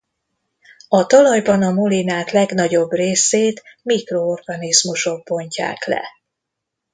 [0.87, 6.03] A talajban a molinát legnagyobb részét mikroorganizmusok bontják le.